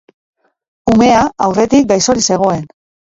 [0.93, 1.19] Umea
[1.49, 2.65] aurretik gaixorik zegoen.